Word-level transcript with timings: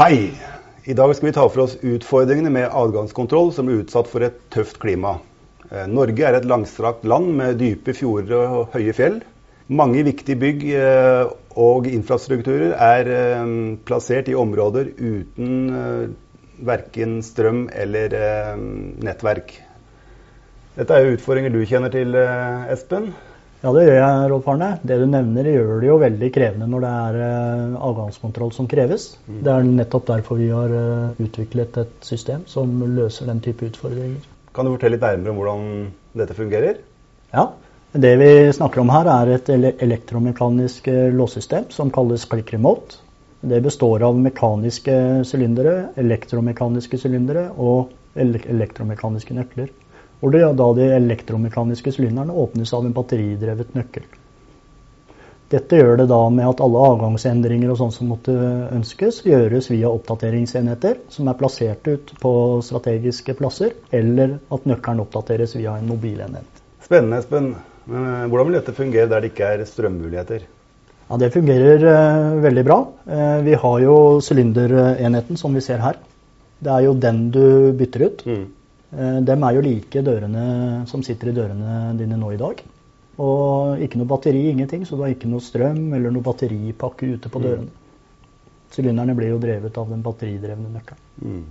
Hei! 0.00 0.30
I 0.88 0.94
dag 0.96 1.10
skal 1.12 1.26
vi 1.26 1.32
ta 1.36 1.42
for 1.52 1.66
oss 1.66 1.74
utfordringene 1.84 2.48
med 2.54 2.70
adgangskontroll 2.72 3.50
som 3.52 3.66
er 3.68 3.82
utsatt 3.82 4.06
for 4.08 4.24
et 4.24 4.38
tøft 4.48 4.78
klima. 4.80 5.18
Eh, 5.68 5.84
Norge 5.92 6.24
er 6.24 6.38
et 6.38 6.46
langstrakt 6.48 7.04
land 7.04 7.28
med 7.36 7.58
dype 7.60 7.92
fjorder 7.98 8.54
og 8.62 8.72
høye 8.72 8.94
fjell. 8.96 9.18
Mange 9.68 10.00
viktige 10.08 10.40
bygg 10.40 10.64
eh, 10.72 11.34
og 11.52 11.90
infrastrukturer 11.92 12.72
er 12.80 13.12
eh, 13.12 13.52
plassert 13.84 14.32
i 14.32 14.38
områder 14.40 14.88
uten 14.96 16.16
verken 16.64 17.18
strøm 17.20 17.66
eller 17.68 18.16
nettverk. 19.04 19.52
Dette 20.80 20.96
er 20.96 21.12
utfordringer 21.12 21.52
du 21.52 21.60
kjenner 21.68 21.92
til, 21.92 22.16
Espen? 22.72 23.12
Ja, 23.60 23.70
det 23.76 23.82
gjør 23.84 23.98
jeg, 23.98 24.28
Rolf 24.32 24.46
Arne. 24.48 24.68
Det 24.88 24.96
du 24.96 25.02
nevner, 25.10 25.48
gjør 25.52 25.82
det 25.82 25.88
jo 25.90 25.96
veldig 26.00 26.28
krevende 26.32 26.68
når 26.72 26.84
det 26.84 26.92
er 26.98 27.16
uh, 27.20 27.80
avgangskontroll 27.90 28.54
som 28.56 28.68
kreves. 28.70 29.10
Mm. 29.26 29.40
Det 29.44 29.52
er 29.52 29.66
nettopp 29.68 30.06
derfor 30.08 30.38
vi 30.40 30.46
har 30.48 30.72
uh, 30.72 31.18
utviklet 31.20 31.76
et 31.82 32.06
system 32.08 32.46
som 32.48 32.72
løser 32.96 33.28
den 33.28 33.42
type 33.44 33.68
utfordringer. 33.68 34.22
Kan 34.56 34.64
du 34.64 34.72
fortelle 34.72 34.96
litt 34.96 35.04
nærmere 35.04 35.34
om 35.34 35.42
hvordan 35.42 35.66
dette 36.22 36.38
fungerer? 36.38 36.80
Ja. 37.34 37.50
Det 37.92 38.14
vi 38.22 38.30
snakker 38.56 38.80
om 38.80 38.94
her, 38.94 39.10
er 39.12 39.34
et 39.34 39.52
elektromekanisk 39.52 40.88
uh, 40.88 41.10
låssystem 41.12 41.68
som 41.74 41.92
kalles 41.92 42.24
click 42.32 42.54
remote. 42.56 43.02
Det 43.44 43.60
består 43.64 44.06
av 44.08 44.16
mekaniske 44.16 44.96
sylindere, 45.28 45.90
elektromekaniske 46.00 46.96
sylindere 47.00 47.50
og 47.60 47.92
elektromekaniske 48.16 49.36
nøkler 49.36 49.68
hvor 50.20 50.32
det, 50.34 50.42
da 50.56 50.72
de 50.76 50.88
elektromekaniske 50.96 51.92
sylinderne 51.96 52.36
åpnes 52.36 52.72
av 52.76 52.86
en 52.86 52.96
batteridrevet 52.96 53.74
nøkkel. 53.76 54.04
Dette 55.50 55.80
gjør 55.80 55.96
det 55.98 56.06
da 56.12 56.18
med 56.30 56.46
at 56.46 56.60
alle 56.62 56.82
avgangsendringer 56.92 57.72
og 57.72 57.80
sånt 57.80 57.96
som 57.96 58.12
måtte 58.12 58.34
ønskes, 58.70 59.24
gjøres 59.26 59.66
via 59.72 59.90
oppdateringsenheter 59.90 61.00
som 61.10 61.26
er 61.26 61.38
plassert 61.40 61.88
ut 61.90 62.12
på 62.22 62.32
strategiske 62.62 63.34
plasser, 63.40 63.74
eller 63.90 64.36
at 64.54 64.68
nøkkelen 64.70 65.02
oppdateres 65.02 65.56
via 65.58 65.74
en 65.80 65.90
mobilenhet. 65.90 66.62
Spennende, 66.86 67.18
Espen. 67.18 67.50
Men 67.90 68.30
hvordan 68.30 68.46
vil 68.46 68.58
dette 68.60 68.76
fungere 68.76 69.10
der 69.10 69.24
det 69.24 69.32
ikke 69.32 69.50
er 69.56 69.66
strømmuligheter? 69.66 70.46
Ja, 71.10 71.18
Det 71.18 71.32
fungerer 71.34 71.82
eh, 71.90 72.38
veldig 72.44 72.64
bra. 72.68 72.78
Eh, 73.10 73.36
vi 73.48 73.58
har 73.58 73.80
jo 73.82 73.96
sylinderenheten 74.22 75.40
som 75.40 75.54
vi 75.54 75.64
ser 75.64 75.82
her. 75.82 75.98
Det 76.62 76.70
er 76.70 76.86
jo 76.86 76.94
den 76.94 77.30
du 77.34 77.72
bytter 77.74 78.06
ut. 78.06 78.26
Mm. 78.26 78.44
Eh, 78.90 79.20
dem 79.22 79.46
er 79.46 79.54
jo 79.54 79.62
like 79.64 80.02
dørene 80.02 80.44
som 80.90 81.02
sitter 81.06 81.30
i 81.30 81.36
dørene 81.36 81.94
dine 81.98 82.18
nå 82.18 82.32
i 82.34 82.40
dag. 82.40 82.62
Og 83.20 83.82
ikke 83.84 84.00
noe 84.00 84.08
batteri, 84.10 84.48
ingenting, 84.50 84.86
så 84.86 84.96
du 84.96 85.04
har 85.04 85.14
ikke 85.14 85.30
noe 85.30 85.44
strøm 85.44 85.92
eller 85.94 86.12
noe 86.14 86.24
batteripakke 86.24 87.14
ute 87.14 87.30
på 87.30 87.40
mm. 87.40 87.46
dørene. 87.46 87.70
Sylinderne 88.70 89.16
blir 89.18 89.34
jo 89.34 89.40
drevet 89.42 89.78
av 89.78 89.88
den 89.90 90.02
batteridrevne 90.02 90.70
nøkkelen. 90.72 91.06
Mm. 91.20 91.46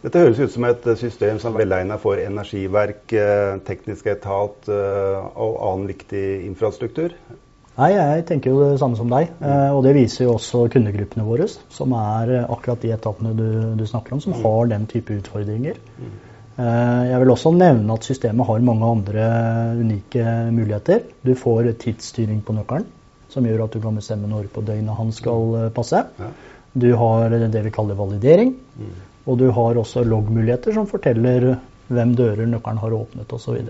Dette 0.00 0.22
høres 0.22 0.38
ut 0.40 0.52
som 0.54 0.64
et 0.64 0.86
system 0.96 1.40
som 1.42 1.52
er 1.52 1.66
velegnet 1.66 2.00
for 2.00 2.20
energiverk, 2.20 3.04
eh, 3.12 3.60
teknisk 3.66 4.08
etat 4.08 4.70
eh, 4.72 5.20
og 5.36 5.60
annen 5.66 5.90
viktig 5.90 6.24
infrastruktur. 6.46 7.16
Nei, 7.80 7.90
jeg 7.94 8.24
tenker 8.28 8.52
jo 8.52 8.62
det 8.62 8.80
samme 8.80 8.96
som 8.96 9.12
deg. 9.12 9.28
Mm. 9.40 9.76
Og 9.76 9.84
det 9.84 9.92
viser 9.96 10.24
jo 10.24 10.38
også 10.38 10.66
kundegruppene 10.72 11.24
våre, 11.26 11.48
som 11.72 11.92
er 11.96 12.32
akkurat 12.42 12.80
de 12.80 12.94
etatene 12.96 13.36
du, 13.36 13.46
du 13.76 13.84
snakker 13.88 14.16
om, 14.16 14.24
som 14.24 14.36
mm. 14.36 14.42
har 14.44 14.72
den 14.72 14.88
type 14.88 15.16
utfordringer. 15.20 15.80
Eh, 16.60 17.02
jeg 17.08 17.20
vil 17.22 17.32
også 17.32 17.52
nevne 17.56 17.94
at 17.94 18.06
systemet 18.06 18.46
har 18.48 18.64
mange 18.64 18.88
andre 18.88 19.26
unike 19.80 20.24
muligheter. 20.52 21.04
Du 21.24 21.32
får 21.38 21.70
tidsstyring 21.80 22.42
på 22.44 22.56
nøkkelen, 22.56 22.86
som 23.32 23.46
gjør 23.46 23.64
at 23.64 23.76
du 23.76 23.80
kan 23.80 23.96
bestemme 23.96 24.28
når 24.28 24.50
på 24.52 24.64
døgnet 24.66 24.98
han 24.98 25.12
skal 25.16 25.54
eh, 25.56 25.68
passe. 25.76 26.02
Du 26.72 26.90
har 26.98 27.32
det 27.32 27.62
vi 27.64 27.72
kaller 27.74 27.96
validering. 27.98 28.52
Mm. 28.76 28.96
Og 29.30 29.38
du 29.40 29.48
har 29.54 29.78
også 29.78 30.04
loggmuligheter 30.04 30.74
som 30.76 30.88
forteller 30.90 31.54
hvem 31.90 32.12
dører 32.18 32.48
nøkkelen 32.48 32.80
har 32.82 32.96
åpnet 32.98 33.32
osv. 33.32 33.60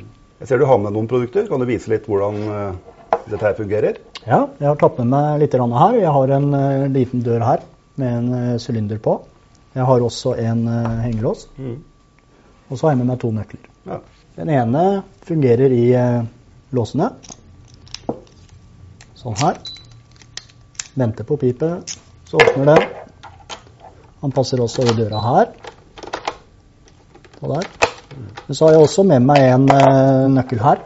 Jeg 0.41 0.49
ser 0.49 0.59
du 0.59 0.67
har 0.67 0.81
med 0.81 0.97
noen 0.97 1.09
produkter. 1.11 1.47
Kan 1.47 1.63
du 1.63 1.69
vise 1.69 1.93
litt 1.93 2.09
hvordan 2.11 2.41
eh, 2.43 2.81
dette 3.29 3.45
her 3.45 3.59
fungerer? 3.59 4.01
Ja, 4.25 4.47
jeg 4.59 4.67
har 4.67 4.81
tatt 4.81 4.99
med 4.99 5.13
meg 5.15 5.45
litt 5.45 5.55
her. 5.55 6.01
Jeg 6.01 6.17
har 6.17 6.35
en 6.41 6.51
liten 6.97 7.23
dør 7.23 7.47
her 7.47 7.63
med 8.01 8.19
en 8.19 8.59
sylinder 8.59 8.99
på. 8.99 9.21
Jeg 9.77 9.87
har 9.87 10.03
også 10.03 10.35
en 10.43 10.67
hengelås. 11.05 11.47
Mm. 11.61 11.79
Og 12.71 12.79
så 12.79 12.87
har 12.87 12.95
jeg 12.95 13.03
med 13.03 13.11
meg 13.11 13.19
to 13.21 13.33
nøkler. 13.35 13.67
Ja. 13.91 13.99
Den 14.39 14.51
ene 14.55 14.85
fungerer 15.27 15.73
i 15.75 15.85
eh, 15.99 16.21
låsene. 16.77 17.11
Sånn 19.19 19.37
her. 19.43 19.59
Venter 20.95 21.27
på 21.27 21.37
pipet. 21.41 21.97
Så 22.31 22.39
åpner 22.39 22.71
den. 22.71 22.87
Han 24.23 24.35
passer 24.37 24.63
også 24.63 24.87
i 24.87 24.95
døra 24.95 25.23
her. 25.25 25.51
Og 27.41 27.57
der. 27.57 27.67
Men 28.47 28.55
så 28.55 28.67
har 28.67 28.77
jeg 28.77 28.85
også 28.85 29.05
med 29.09 29.27
meg 29.27 29.49
en 29.49 29.67
eh, 29.75 30.29
nøkkel 30.37 30.63
her. 30.63 30.85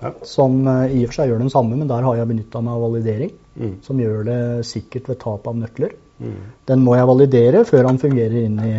Ja. 0.00 0.14
Som 0.26 0.62
eh, 0.64 0.96
i 0.96 1.02
og 1.04 1.12
for 1.12 1.20
seg 1.20 1.32
gjør 1.32 1.44
den 1.44 1.52
samme, 1.52 1.76
men 1.76 1.90
der 1.92 2.08
har 2.08 2.16
jeg 2.18 2.30
benytta 2.32 2.64
meg 2.64 2.78
av 2.78 2.86
validering. 2.86 3.36
Mm. 3.52 3.76
Som 3.84 4.00
gjør 4.00 4.24
det 4.30 4.40
sikkert 4.64 5.12
ved 5.12 5.20
tap 5.20 5.44
av 5.50 5.60
nøkler. 5.60 5.92
Mm. 6.22 6.40
Den 6.72 6.82
må 6.86 6.96
jeg 6.96 7.10
validere 7.12 7.62
før 7.68 7.90
han 7.90 8.00
fungerer 8.00 8.40
inn 8.46 8.58
i 8.64 8.74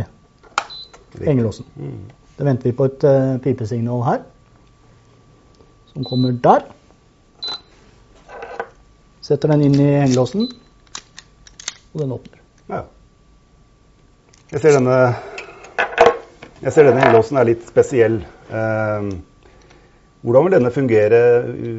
hengelåsen. 1.21 1.69
Mm. 1.77 2.22
Da 2.37 2.45
venter 2.47 2.71
vi 2.71 2.77
på 2.77 2.87
et 2.89 3.03
uh, 3.05 3.35
pipesignal 3.43 3.99
her, 4.07 4.23
som 5.91 6.05
kommer 6.07 6.33
der. 6.33 6.65
Setter 9.23 9.53
den 9.53 9.67
inn 9.67 9.77
i 9.77 9.91
hengelåsen, 10.01 10.47
og 11.93 12.01
den 12.01 12.15
åpner. 12.15 12.41
Ja. 12.71 12.81
Jeg 14.49 14.63
ser 14.63 14.79
denne, 14.79 14.97
jeg 16.63 16.73
ser 16.73 16.89
denne 16.89 17.05
hengelåsen 17.05 17.37
er 17.37 17.49
litt 17.51 17.69
spesiell. 17.69 18.17
Uh, 18.49 19.13
hvordan 20.25 20.47
vil 20.47 20.57
denne 20.57 20.73
fungere 20.73 21.23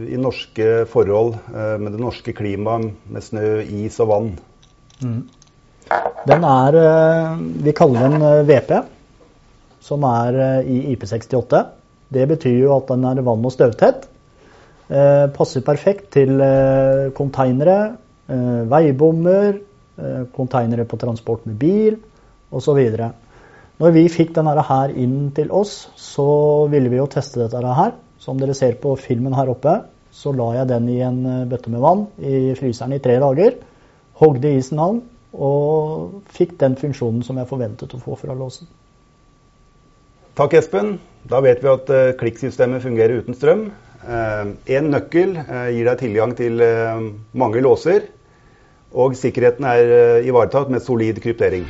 i 0.06 0.20
norske 0.20 0.84
forhold, 0.92 1.34
uh, 1.50 1.74
med 1.82 1.96
det 1.96 2.04
norske 2.04 2.36
klimaet, 2.36 2.94
med 3.10 3.26
snø, 3.26 3.58
is 3.82 3.98
og 4.04 4.12
vann? 4.12 4.34
Mm. 5.02 5.22
Den 6.24 6.44
er 6.48 6.76
Vi 7.60 7.72
kaller 7.76 8.06
den 8.08 8.22
VP 8.48 8.70
som 9.84 10.04
er 10.08 10.38
eh, 10.40 10.70
i 10.70 10.78
IP68. 10.94 11.60
Det 12.14 12.24
betyr 12.30 12.62
jo 12.62 12.72
at 12.76 12.90
den 12.92 13.04
er 13.08 13.22
vann- 13.26 13.44
og 13.44 13.52
støvtett. 13.52 14.08
Eh, 14.88 15.26
passer 15.34 15.64
perfekt 15.64 16.10
til 16.16 16.40
konteinere, 17.16 17.96
eh, 18.28 18.64
veibommer, 18.70 19.60
konteinere 20.34 20.82
på 20.90 20.98
transport 20.98 21.44
med 21.46 21.54
bil 21.54 22.00
osv. 22.50 22.80
Når 23.78 23.92
vi 23.94 24.08
fikk 24.10 24.32
denne 24.34 24.64
her 24.66 24.90
inn 24.90 25.30
til 25.36 25.52
oss, 25.54 25.86
så 25.94 26.66
ville 26.66 26.90
vi 26.90 26.98
jo 26.98 27.06
teste 27.06 27.44
dette 27.44 27.62
her. 27.62 27.92
Som 28.18 28.40
dere 28.40 28.56
ser 28.58 28.74
på 28.82 28.96
filmen 28.98 29.36
her 29.38 29.52
oppe, 29.52 29.76
så 30.10 30.32
la 30.34 30.48
jeg 30.56 30.70
den 30.72 30.88
i 30.90 30.98
en 31.06 31.20
bøtte 31.46 31.70
med 31.70 31.84
vann 31.84 32.08
i 32.18 32.56
fryseren 32.58 32.96
i 32.96 33.02
tre 33.04 33.20
dager. 33.22 33.60
Hogde 34.18 34.56
isen 34.58 34.82
av 34.82 34.98
og 35.34 36.24
fikk 36.34 36.58
den 36.58 36.74
funksjonen 36.74 37.22
som 37.22 37.38
jeg 37.38 37.50
forventet 37.50 37.94
å 37.94 38.02
få 38.02 38.18
fra 38.18 38.34
låsen. 38.34 38.66
Takk, 40.34 40.56
Espen. 40.58 40.96
Da 41.30 41.38
vet 41.44 41.60
vi 41.62 41.68
at 41.70 41.90
uh, 41.94 42.08
klikksystemet 42.18 42.82
fungerer 42.82 43.20
uten 43.22 43.36
strøm. 43.38 43.68
Én 44.04 44.88
uh, 44.88 44.90
nøkkel 44.90 45.36
uh, 45.38 45.70
gir 45.70 45.86
deg 45.86 46.02
tilgang 46.02 46.34
til 46.34 46.58
mange 47.38 47.62
låser. 47.62 48.10
Og 48.90 49.14
sikkerheten 49.18 49.66
er 49.66 50.26
ivaretatt 50.26 50.74
med 50.74 50.82
solid 50.82 51.22
kryptering. 51.22 51.66